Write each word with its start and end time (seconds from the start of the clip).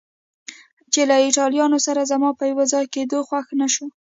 چې 0.93 1.01
له 1.09 1.15
ایټالویانو 1.25 1.77
سره 1.87 2.09
زما 2.11 2.29
په 2.39 2.43
یو 2.51 2.59
ځای 2.73 2.85
کېدو 2.93 3.17
خوښه 3.27 3.53
نه 3.61 3.67
شوه. 3.73 3.87